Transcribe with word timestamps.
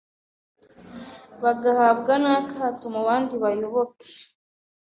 bagahabwa 1.43 2.13
n’akato 2.23 2.85
mubandi 2.93 3.33
bayoboke 3.43 4.09